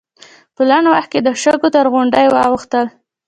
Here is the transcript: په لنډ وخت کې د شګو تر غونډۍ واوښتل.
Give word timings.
په 0.55 0.61
لنډ 0.69 0.85
وخت 0.93 1.09
کې 1.13 1.19
د 1.23 1.29
شګو 1.41 1.69
تر 1.75 1.85
غونډۍ 1.93 2.25
واوښتل. 2.29 2.85